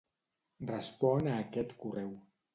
[0.71, 2.13] Respon a aquest correu.